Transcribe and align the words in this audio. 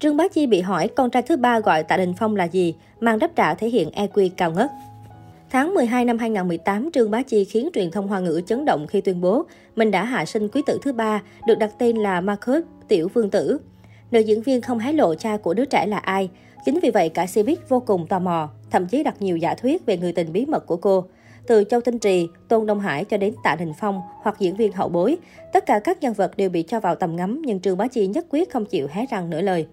Trương 0.00 0.16
Bá 0.16 0.28
Chi 0.28 0.46
bị 0.46 0.60
hỏi 0.60 0.88
con 0.88 1.10
trai 1.10 1.22
thứ 1.22 1.36
ba 1.36 1.60
gọi 1.60 1.82
Tạ 1.82 1.96
Đình 1.96 2.14
Phong 2.18 2.36
là 2.36 2.44
gì, 2.44 2.74
mang 3.00 3.18
đáp 3.18 3.30
trả 3.36 3.54
thể 3.54 3.68
hiện 3.68 3.90
EQ 3.90 4.30
cao 4.36 4.50
ngất. 4.50 4.70
Tháng 5.50 5.74
12 5.74 6.04
năm 6.04 6.18
2018, 6.18 6.90
Trương 6.92 7.10
Bá 7.10 7.22
Chi 7.22 7.44
khiến 7.44 7.68
truyền 7.74 7.90
thông 7.90 8.08
Hoa 8.08 8.20
ngữ 8.20 8.40
chấn 8.46 8.64
động 8.64 8.86
khi 8.86 9.00
tuyên 9.00 9.20
bố 9.20 9.44
mình 9.76 9.90
đã 9.90 10.04
hạ 10.04 10.24
sinh 10.24 10.48
quý 10.48 10.62
tử 10.66 10.78
thứ 10.82 10.92
ba, 10.92 11.22
được 11.46 11.58
đặt 11.58 11.70
tên 11.78 11.96
là 11.96 12.20
Marcus 12.20 12.62
Tiểu 12.88 13.08
Vương 13.14 13.30
Tử. 13.30 13.60
Nữ 14.10 14.20
diễn 14.20 14.42
viên 14.42 14.60
không 14.60 14.78
hé 14.78 14.92
lộ 14.92 15.14
cha 15.14 15.36
của 15.36 15.54
đứa 15.54 15.64
trẻ 15.64 15.86
là 15.86 15.98
ai. 15.98 16.30
Chính 16.64 16.80
vì 16.82 16.90
vậy 16.90 17.08
cả 17.08 17.24
Cbiz 17.24 17.56
vô 17.68 17.80
cùng 17.80 18.06
tò 18.06 18.18
mò, 18.18 18.48
thậm 18.70 18.86
chí 18.86 19.02
đặt 19.02 19.22
nhiều 19.22 19.36
giả 19.36 19.54
thuyết 19.54 19.86
về 19.86 19.96
người 19.96 20.12
tình 20.12 20.32
bí 20.32 20.46
mật 20.46 20.66
của 20.66 20.76
cô. 20.76 21.04
Từ 21.46 21.64
Châu 21.64 21.80
Tinh 21.80 21.98
Trì, 21.98 22.28
Tôn 22.48 22.66
Đông 22.66 22.80
Hải 22.80 23.04
cho 23.04 23.16
đến 23.16 23.34
Tạ 23.44 23.56
Đình 23.56 23.72
Phong 23.80 24.00
hoặc 24.22 24.36
diễn 24.38 24.56
viên 24.56 24.72
hậu 24.72 24.88
bối, 24.88 25.16
tất 25.52 25.66
cả 25.66 25.78
các 25.78 26.00
nhân 26.00 26.12
vật 26.12 26.36
đều 26.36 26.50
bị 26.50 26.62
cho 26.62 26.80
vào 26.80 26.94
tầm 26.94 27.16
ngắm 27.16 27.42
nhưng 27.46 27.60
Trương 27.60 27.76
Bá 27.76 27.86
Chi 27.86 28.06
nhất 28.06 28.26
quyết 28.30 28.50
không 28.50 28.64
chịu 28.64 28.86
hé 28.90 29.06
răng 29.10 29.30
nửa 29.30 29.40
lời. 29.40 29.66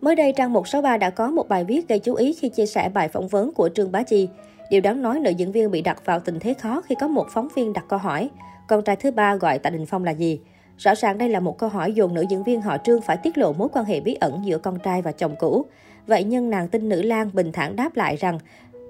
Mới 0.00 0.14
đây, 0.14 0.32
trang 0.36 0.52
163 0.52 0.96
đã 0.96 1.10
có 1.10 1.30
một 1.30 1.48
bài 1.48 1.64
viết 1.64 1.88
gây 1.88 1.98
chú 1.98 2.14
ý 2.14 2.32
khi 2.32 2.48
chia 2.48 2.66
sẻ 2.66 2.88
bài 2.88 3.08
phỏng 3.08 3.28
vấn 3.28 3.52
của 3.52 3.68
Trương 3.68 3.92
Bá 3.92 4.02
Chi. 4.02 4.28
Điều 4.70 4.80
đáng 4.80 5.02
nói, 5.02 5.20
nữ 5.20 5.30
diễn 5.30 5.52
viên 5.52 5.70
bị 5.70 5.82
đặt 5.82 6.04
vào 6.04 6.20
tình 6.20 6.38
thế 6.40 6.54
khó 6.54 6.80
khi 6.80 6.94
có 6.94 7.08
một 7.08 7.26
phóng 7.30 7.48
viên 7.54 7.72
đặt 7.72 7.84
câu 7.88 7.98
hỏi. 7.98 8.30
Con 8.68 8.82
trai 8.82 8.96
thứ 8.96 9.10
ba 9.10 9.36
gọi 9.36 9.58
Tạ 9.58 9.70
Đình 9.70 9.86
Phong 9.86 10.04
là 10.04 10.10
gì? 10.10 10.40
Rõ 10.78 10.94
ràng 10.94 11.18
đây 11.18 11.28
là 11.28 11.40
một 11.40 11.58
câu 11.58 11.68
hỏi 11.68 11.92
dồn 11.92 12.14
nữ 12.14 12.24
diễn 12.30 12.42
viên 12.42 12.62
họ 12.62 12.78
Trương 12.78 13.00
phải 13.00 13.16
tiết 13.16 13.38
lộ 13.38 13.52
mối 13.52 13.68
quan 13.72 13.84
hệ 13.84 14.00
bí 14.00 14.14
ẩn 14.14 14.40
giữa 14.44 14.58
con 14.58 14.78
trai 14.78 15.02
và 15.02 15.12
chồng 15.12 15.36
cũ. 15.38 15.64
Vậy 16.06 16.24
nhưng 16.24 16.50
nàng 16.50 16.68
tin 16.68 16.88
nữ 16.88 17.02
Lan 17.02 17.30
bình 17.32 17.52
thản 17.52 17.76
đáp 17.76 17.96
lại 17.96 18.16
rằng, 18.16 18.38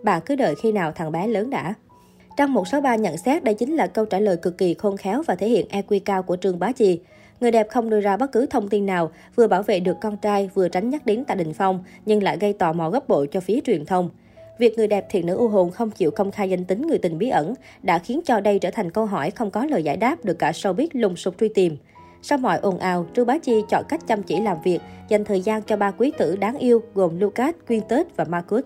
bà 0.03 0.21
cứ 0.21 0.37
đợi 0.37 0.55
khi 0.63 0.73
nào 0.73 0.93
thằng 0.93 1.13
bé 1.13 1.27
lớn 1.27 1.51
đã. 1.51 1.75
Trang 2.37 2.53
163 2.53 2.97
nhận 2.97 3.17
xét 3.17 3.45
đây 3.45 3.55
chính 3.55 3.77
là 3.77 3.87
câu 3.87 4.05
trả 4.05 4.19
lời 4.19 4.37
cực 4.37 4.59
kỳ 4.59 4.75
khôn 4.75 4.97
khéo 4.97 5.23
và 5.27 5.35
thể 5.35 5.49
hiện 5.49 5.67
EQ 5.71 6.01
cao 6.05 6.23
của 6.23 6.37
Trương 6.37 6.59
Bá 6.59 6.73
Chi. 6.73 7.01
Người 7.41 7.51
đẹp 7.51 7.69
không 7.71 7.91
đưa 7.91 8.01
ra 8.01 8.17
bất 8.17 8.33
cứ 8.33 8.47
thông 8.47 8.69
tin 8.69 8.87
nào, 8.87 9.11
vừa 9.37 9.47
bảo 9.47 9.63
vệ 9.63 9.81
được 9.81 9.97
con 10.01 10.17
trai, 10.17 10.51
vừa 10.55 10.69
tránh 10.69 10.91
nhắc 10.91 11.07
đến 11.07 11.25
Tạ 11.25 11.35
Đình 11.35 11.53
Phong, 11.53 11.85
nhưng 12.07 12.23
lại 12.23 12.37
gây 12.41 12.53
tò 12.53 12.73
mò 12.73 12.91
gấp 12.91 13.09
bội 13.09 13.27
cho 13.27 13.41
phía 13.41 13.61
truyền 13.61 13.85
thông. 13.85 14.11
Việc 14.59 14.77
người 14.77 14.87
đẹp 14.87 15.07
thiện 15.11 15.27
nữ 15.27 15.37
u 15.37 15.49
hồn 15.49 15.71
không 15.71 15.91
chịu 15.91 16.11
công 16.11 16.31
khai 16.31 16.51
danh 16.51 16.65
tính 16.65 16.87
người 16.87 16.99
tình 16.99 17.19
bí 17.19 17.29
ẩn 17.29 17.55
đã 17.83 17.99
khiến 17.99 18.21
cho 18.25 18.41
đây 18.41 18.59
trở 18.59 18.71
thành 18.71 18.91
câu 18.91 19.07
hỏi 19.07 19.31
không 19.31 19.51
có 19.51 19.67
lời 19.67 19.83
giải 19.83 19.97
đáp 19.97 20.25
được 20.25 20.39
cả 20.39 20.51
showbiz 20.51 20.89
lùng 20.93 21.17
sục 21.17 21.39
truy 21.41 21.49
tìm. 21.49 21.77
Sau 22.23 22.39
mọi 22.39 22.59
ồn 22.59 22.79
ào, 22.79 23.07
Trương 23.17 23.27
Bá 23.27 23.39
Chi 23.39 23.63
chọn 23.69 23.85
cách 23.89 24.07
chăm 24.07 24.23
chỉ 24.23 24.41
làm 24.41 24.57
việc, 24.65 24.79
dành 25.09 25.25
thời 25.25 25.41
gian 25.41 25.63
cho 25.63 25.77
ba 25.77 25.91
quý 25.91 26.13
tử 26.19 26.37
đáng 26.37 26.59
yêu 26.59 26.83
gồm 26.95 27.21
Lucas, 27.21 27.55
Quyên 27.67 27.81
Tết 27.89 28.17
và 28.17 28.25
Marcus. 28.25 28.65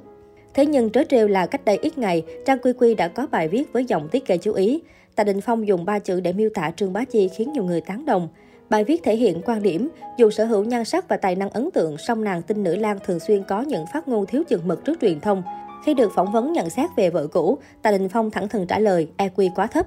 Thế 0.55 0.67
nhưng 0.67 0.91
trớ 0.91 1.05
trêu 1.09 1.29
là 1.29 1.47
cách 1.47 1.65
đây 1.65 1.79
ít 1.83 1.99
ngày, 1.99 2.23
Trang 2.47 2.59
Quy 2.59 2.73
Quy 2.73 2.95
đã 2.95 3.09
có 3.09 3.27
bài 3.31 3.49
viết 3.49 3.73
với 3.73 3.85
dòng 3.85 4.09
tiết 4.09 4.27
gây 4.27 4.39
chú 4.39 4.53
ý. 4.53 4.83
Tạ 5.15 5.25
Đình 5.25 5.41
Phong 5.41 5.67
dùng 5.67 5.85
ba 5.85 5.99
chữ 5.99 6.21
để 6.21 6.33
miêu 6.33 6.51
tả 6.55 6.71
Trương 6.77 6.93
Bá 6.93 7.05
Chi 7.05 7.29
khiến 7.29 7.53
nhiều 7.53 7.65
người 7.65 7.81
tán 7.81 8.05
đồng. 8.05 8.29
Bài 8.75 8.85
viết 8.85 9.03
thể 9.03 9.17
hiện 9.17 9.41
quan 9.45 9.63
điểm, 9.63 9.89
dù 10.17 10.31
sở 10.31 10.45
hữu 10.45 10.65
nhan 10.65 10.85
sắc 10.85 11.09
và 11.09 11.17
tài 11.17 11.35
năng 11.35 11.51
ấn 11.51 11.71
tượng, 11.71 11.99
song 11.99 12.25
nàng 12.25 12.43
tinh 12.43 12.63
nữ 12.63 12.77
Lan 12.77 12.99
thường 13.05 13.21
xuyên 13.21 13.45
có 13.45 13.61
những 13.63 13.85
phát 13.93 14.09
ngôn 14.09 14.27
thiếu 14.27 14.43
chừng 14.49 14.69
mực 14.69 14.85
trước 14.85 15.01
truyền 15.01 15.21
thông. 15.21 15.43
Khi 15.87 15.95
được 15.95 16.13
phỏng 16.15 16.33
vấn 16.33 16.53
nhận 16.53 16.71
xét 16.71 16.91
về 16.97 17.11
vợ 17.11 17.27
cũ, 17.27 17.59
Tạ 17.83 17.91
Đình 17.91 18.09
Phong 18.09 18.31
thẳng 18.31 18.49
thừng 18.49 18.67
trả 18.67 18.79
lời 18.79 19.09
EQ 19.17 19.51
quá 19.55 19.67
thấp. 19.67 19.87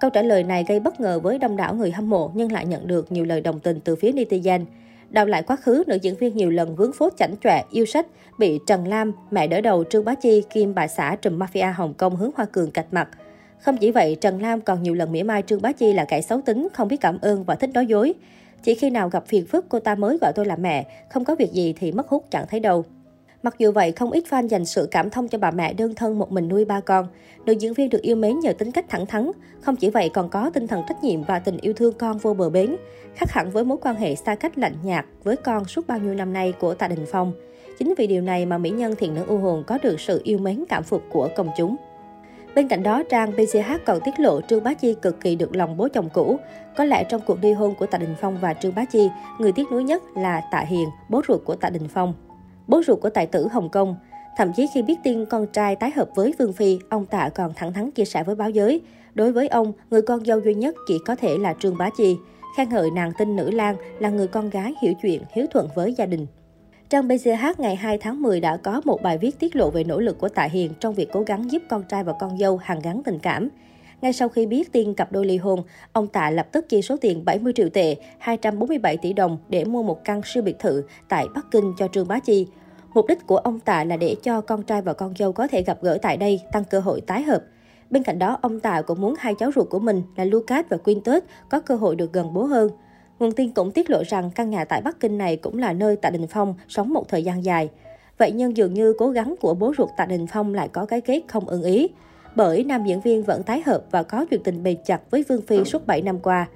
Câu 0.00 0.10
trả 0.10 0.22
lời 0.22 0.44
này 0.44 0.64
gây 0.68 0.80
bất 0.80 1.00
ngờ 1.00 1.20
với 1.20 1.38
đông 1.38 1.56
đảo 1.56 1.74
người 1.74 1.90
hâm 1.90 2.10
mộ 2.10 2.30
nhưng 2.34 2.52
lại 2.52 2.66
nhận 2.66 2.86
được 2.86 3.12
nhiều 3.12 3.24
lời 3.24 3.40
đồng 3.40 3.60
tình 3.60 3.80
từ 3.80 3.96
phía 3.96 4.12
netizen. 4.12 4.64
Đào 5.10 5.26
lại 5.26 5.42
quá 5.42 5.56
khứ, 5.56 5.84
nữ 5.86 5.98
diễn 6.02 6.14
viên 6.14 6.36
nhiều 6.36 6.50
lần 6.50 6.76
vướng 6.76 6.92
phốt 6.92 7.12
chảnh 7.16 7.34
chọe, 7.44 7.64
yêu 7.70 7.86
sách, 7.86 8.06
bị 8.38 8.58
Trần 8.66 8.88
Lam, 8.88 9.12
mẹ 9.30 9.46
đỡ 9.46 9.60
đầu 9.60 9.84
Trương 9.84 10.04
Bá 10.04 10.14
Chi, 10.14 10.42
kim 10.50 10.74
bà 10.74 10.86
xã 10.86 11.16
trùm 11.22 11.38
mafia 11.38 11.72
Hồng 11.72 11.94
Kông 11.94 12.16
hướng 12.16 12.30
Hoa 12.36 12.46
Cường 12.52 12.70
cạch 12.70 12.92
mặt. 12.92 13.08
Không 13.60 13.76
chỉ 13.76 13.90
vậy, 13.90 14.16
Trần 14.20 14.42
Lam 14.42 14.60
còn 14.60 14.82
nhiều 14.82 14.94
lần 14.94 15.12
mỉa 15.12 15.22
mai 15.22 15.42
Trương 15.42 15.62
Bá 15.62 15.72
Chi 15.72 15.92
là 15.92 16.04
kẻ 16.04 16.20
xấu 16.20 16.40
tính, 16.40 16.68
không 16.72 16.88
biết 16.88 17.00
cảm 17.00 17.18
ơn 17.20 17.44
và 17.44 17.54
thích 17.54 17.70
nói 17.74 17.86
dối. 17.86 18.14
Chỉ 18.62 18.74
khi 18.74 18.90
nào 18.90 19.08
gặp 19.08 19.26
phiền 19.26 19.46
phức, 19.46 19.68
cô 19.68 19.80
ta 19.80 19.94
mới 19.94 20.18
gọi 20.20 20.32
tôi 20.32 20.46
là 20.46 20.56
mẹ, 20.56 20.86
không 21.10 21.24
có 21.24 21.34
việc 21.34 21.52
gì 21.52 21.74
thì 21.78 21.92
mất 21.92 22.08
hút 22.08 22.24
chẳng 22.30 22.46
thấy 22.48 22.60
đâu. 22.60 22.84
Mặc 23.42 23.54
dù 23.58 23.72
vậy, 23.72 23.92
không 23.92 24.10
ít 24.10 24.24
fan 24.30 24.46
dành 24.46 24.64
sự 24.64 24.88
cảm 24.90 25.10
thông 25.10 25.28
cho 25.28 25.38
bà 25.38 25.50
mẹ 25.50 25.72
đơn 25.72 25.94
thân 25.94 26.18
một 26.18 26.32
mình 26.32 26.48
nuôi 26.48 26.64
ba 26.64 26.80
con. 26.80 27.06
Nữ 27.46 27.52
diễn 27.52 27.72
viên 27.72 27.90
được 27.90 28.02
yêu 28.02 28.16
mến 28.16 28.40
nhờ 28.40 28.52
tính 28.52 28.72
cách 28.72 28.84
thẳng 28.88 29.06
thắn. 29.06 29.30
Không 29.60 29.76
chỉ 29.76 29.90
vậy 29.90 30.10
còn 30.14 30.28
có 30.28 30.50
tinh 30.54 30.66
thần 30.66 30.82
trách 30.88 31.04
nhiệm 31.04 31.22
và 31.22 31.38
tình 31.38 31.58
yêu 31.60 31.72
thương 31.72 31.94
con 31.98 32.18
vô 32.18 32.34
bờ 32.34 32.50
bến. 32.50 32.76
Khác 33.14 33.30
hẳn 33.30 33.50
với 33.50 33.64
mối 33.64 33.78
quan 33.82 33.96
hệ 33.96 34.14
xa 34.14 34.34
cách 34.34 34.58
lạnh 34.58 34.74
nhạt 34.82 35.06
với 35.24 35.36
con 35.36 35.64
suốt 35.64 35.86
bao 35.86 35.98
nhiêu 35.98 36.14
năm 36.14 36.32
nay 36.32 36.52
của 36.60 36.74
Tạ 36.74 36.88
Đình 36.88 37.06
Phong. 37.12 37.32
Chính 37.78 37.94
vì 37.98 38.06
điều 38.06 38.22
này 38.22 38.46
mà 38.46 38.58
mỹ 38.58 38.70
nhân 38.70 38.94
thiện 38.98 39.14
nữ 39.14 39.24
u 39.28 39.38
hồn 39.38 39.64
có 39.66 39.78
được 39.82 40.00
sự 40.00 40.20
yêu 40.24 40.38
mến 40.38 40.64
cảm 40.68 40.82
phục 40.82 41.02
của 41.10 41.28
công 41.36 41.48
chúng. 41.56 41.76
Bên 42.58 42.68
cạnh 42.68 42.82
đó, 42.82 43.02
trang 43.10 43.32
BCH 43.36 43.72
còn 43.86 44.00
tiết 44.04 44.20
lộ 44.20 44.40
Trương 44.40 44.64
Bá 44.64 44.74
Chi 44.74 44.94
cực 45.02 45.20
kỳ 45.20 45.36
được 45.36 45.56
lòng 45.56 45.76
bố 45.76 45.88
chồng 45.88 46.08
cũ. 46.12 46.38
Có 46.76 46.84
lẽ 46.84 47.04
trong 47.04 47.20
cuộc 47.26 47.38
ly 47.42 47.52
hôn 47.52 47.74
của 47.74 47.86
Tạ 47.86 47.98
Đình 47.98 48.14
Phong 48.20 48.38
và 48.40 48.54
Trương 48.54 48.74
Bá 48.74 48.84
Chi, 48.84 49.10
người 49.38 49.52
tiếc 49.52 49.72
nuối 49.72 49.84
nhất 49.84 50.02
là 50.16 50.40
Tạ 50.50 50.60
Hiền, 50.60 50.88
bố 51.08 51.22
ruột 51.28 51.44
của 51.44 51.54
Tạ 51.54 51.70
Đình 51.70 51.88
Phong 51.88 52.14
bố 52.66 52.82
ruột 52.86 53.00
của 53.00 53.10
tài 53.10 53.26
tử 53.26 53.48
Hồng 53.48 53.68
Kông. 53.68 53.96
Thậm 54.36 54.52
chí 54.56 54.66
khi 54.74 54.82
biết 54.82 54.98
tin 55.04 55.24
con 55.24 55.46
trai 55.46 55.76
tái 55.76 55.90
hợp 55.90 56.08
với 56.14 56.34
Vương 56.38 56.52
Phi, 56.52 56.78
ông 56.88 57.06
Tạ 57.06 57.28
còn 57.34 57.54
thẳng 57.54 57.72
thắn 57.72 57.90
chia 57.90 58.04
sẻ 58.04 58.22
với 58.22 58.34
báo 58.34 58.50
giới. 58.50 58.80
Đối 59.14 59.32
với 59.32 59.48
ông, 59.48 59.72
người 59.90 60.02
con 60.02 60.24
dâu 60.24 60.40
duy 60.40 60.54
nhất 60.54 60.74
chỉ 60.88 60.98
có 61.06 61.14
thể 61.14 61.38
là 61.38 61.54
Trương 61.60 61.78
Bá 61.78 61.90
Chi. 61.96 62.16
Khen 62.56 62.68
ngợi 62.68 62.90
nàng 62.90 63.12
tinh 63.18 63.36
nữ 63.36 63.50
Lan 63.50 63.76
là 63.98 64.10
người 64.10 64.26
con 64.26 64.50
gái 64.50 64.74
hiểu 64.82 64.92
chuyện, 65.02 65.22
hiếu 65.32 65.46
thuận 65.50 65.68
với 65.74 65.92
gia 65.92 66.06
đình. 66.06 66.26
Trang 66.90 67.08
BCH 67.08 67.58
ngày 67.60 67.76
2 67.76 67.98
tháng 67.98 68.22
10 68.22 68.40
đã 68.40 68.56
có 68.56 68.80
một 68.84 69.02
bài 69.02 69.18
viết 69.18 69.38
tiết 69.38 69.56
lộ 69.56 69.70
về 69.70 69.84
nỗ 69.84 70.00
lực 70.00 70.18
của 70.18 70.28
Tạ 70.28 70.42
Hiền 70.42 70.72
trong 70.80 70.94
việc 70.94 71.08
cố 71.12 71.22
gắng 71.22 71.50
giúp 71.50 71.62
con 71.68 71.82
trai 71.88 72.04
và 72.04 72.12
con 72.20 72.38
dâu 72.38 72.56
hàn 72.56 72.80
gắn 72.80 73.02
tình 73.04 73.18
cảm. 73.18 73.48
Ngay 74.00 74.12
sau 74.12 74.28
khi 74.28 74.46
biết 74.46 74.72
tin 74.72 74.94
cặp 74.94 75.12
đôi 75.12 75.26
ly 75.26 75.36
hôn, 75.36 75.62
ông 75.92 76.06
Tạ 76.06 76.30
lập 76.30 76.48
tức 76.52 76.68
chi 76.68 76.82
số 76.82 76.96
tiền 77.00 77.24
70 77.24 77.52
triệu 77.56 77.68
tệ, 77.68 77.96
247 78.18 78.96
tỷ 78.96 79.12
đồng 79.12 79.38
để 79.48 79.64
mua 79.64 79.82
một 79.82 80.04
căn 80.04 80.20
siêu 80.24 80.42
biệt 80.42 80.58
thự 80.58 80.84
tại 81.08 81.26
Bắc 81.34 81.46
Kinh 81.50 81.72
cho 81.78 81.88
Trương 81.88 82.08
Bá 82.08 82.18
Chi. 82.18 82.46
Mục 82.94 83.06
đích 83.08 83.26
của 83.26 83.36
ông 83.36 83.60
Tạ 83.60 83.84
là 83.84 83.96
để 83.96 84.16
cho 84.22 84.40
con 84.40 84.62
trai 84.62 84.82
và 84.82 84.92
con 84.92 85.14
dâu 85.18 85.32
có 85.32 85.48
thể 85.48 85.62
gặp 85.62 85.78
gỡ 85.82 85.98
tại 86.02 86.16
đây, 86.16 86.40
tăng 86.52 86.64
cơ 86.64 86.80
hội 86.80 87.00
tái 87.00 87.22
hợp. 87.22 87.42
Bên 87.90 88.02
cạnh 88.02 88.18
đó, 88.18 88.38
ông 88.42 88.60
Tạ 88.60 88.82
cũng 88.82 89.00
muốn 89.00 89.14
hai 89.18 89.34
cháu 89.34 89.50
ruột 89.54 89.70
của 89.70 89.78
mình 89.78 90.02
là 90.16 90.24
Lucas 90.24 90.64
và 90.68 90.76
Quintus 90.76 91.22
có 91.50 91.60
cơ 91.60 91.74
hội 91.74 91.96
được 91.96 92.12
gần 92.12 92.34
bố 92.34 92.44
hơn. 92.44 92.70
Nguồn 93.18 93.32
tin 93.32 93.50
cũng 93.50 93.70
tiết 93.70 93.90
lộ 93.90 94.02
rằng 94.08 94.30
căn 94.30 94.50
nhà 94.50 94.64
tại 94.64 94.82
Bắc 94.82 95.00
Kinh 95.00 95.18
này 95.18 95.36
cũng 95.36 95.58
là 95.58 95.72
nơi 95.72 95.96
Tạ 95.96 96.10
Đình 96.10 96.26
Phong 96.26 96.54
sống 96.68 96.92
một 96.92 97.08
thời 97.08 97.24
gian 97.24 97.44
dài. 97.44 97.70
Vậy 98.18 98.32
nhưng 98.32 98.56
dường 98.56 98.74
như 98.74 98.94
cố 98.98 99.10
gắng 99.10 99.34
của 99.40 99.54
bố 99.54 99.72
ruột 99.78 99.88
Tạ 99.96 100.06
Đình 100.06 100.26
Phong 100.26 100.54
lại 100.54 100.68
có 100.68 100.86
cái 100.86 101.00
kết 101.00 101.22
không 101.28 101.48
ưng 101.48 101.62
ý. 101.62 101.88
Bởi 102.36 102.64
nam 102.64 102.84
diễn 102.84 103.00
viên 103.00 103.22
vẫn 103.22 103.42
tái 103.42 103.62
hợp 103.66 103.82
và 103.90 104.02
có 104.02 104.26
chuyện 104.30 104.42
tình 104.42 104.62
bền 104.62 104.76
chặt 104.84 105.10
với 105.10 105.24
Vương 105.28 105.42
Phi 105.42 105.64
suốt 105.64 105.86
7 105.86 106.02
năm 106.02 106.18
qua. 106.18 106.46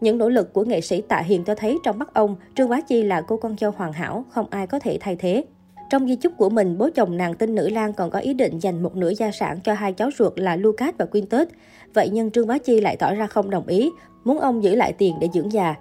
Những 0.00 0.18
nỗ 0.18 0.28
lực 0.28 0.52
của 0.52 0.64
nghệ 0.64 0.80
sĩ 0.80 1.00
Tạ 1.00 1.18
Hiền 1.18 1.44
cho 1.44 1.54
thấy 1.54 1.78
trong 1.84 1.98
mắt 1.98 2.14
ông, 2.14 2.36
Trương 2.56 2.68
Bá 2.68 2.80
Chi 2.80 3.02
là 3.02 3.20
cô 3.20 3.36
con 3.36 3.56
dâu 3.60 3.70
hoàn 3.70 3.92
hảo, 3.92 4.24
không 4.30 4.46
ai 4.50 4.66
có 4.66 4.78
thể 4.78 4.98
thay 5.00 5.16
thế. 5.16 5.44
Trong 5.90 6.08
di 6.08 6.16
chúc 6.16 6.32
của 6.36 6.48
mình, 6.48 6.78
bố 6.78 6.88
chồng 6.94 7.16
nàng 7.16 7.34
tinh 7.34 7.54
nữ 7.54 7.68
Lan 7.68 7.92
còn 7.92 8.10
có 8.10 8.18
ý 8.18 8.34
định 8.34 8.58
dành 8.58 8.82
một 8.82 8.96
nửa 8.96 9.10
gia 9.10 9.30
sản 9.30 9.60
cho 9.64 9.74
hai 9.74 9.92
cháu 9.92 10.10
ruột 10.18 10.38
là 10.38 10.56
Lucas 10.56 10.94
và 10.98 11.04
Quintus. 11.04 11.48
Vậy 11.94 12.08
nhưng 12.12 12.30
Trương 12.30 12.46
Bá 12.46 12.58
Chi 12.58 12.80
lại 12.80 12.96
tỏ 12.96 13.14
ra 13.14 13.26
không 13.26 13.50
đồng 13.50 13.66
ý, 13.66 13.90
muốn 14.24 14.38
ông 14.38 14.62
giữ 14.62 14.74
lại 14.74 14.92
tiền 14.92 15.14
để 15.20 15.28
dưỡng 15.34 15.52
già. 15.52 15.74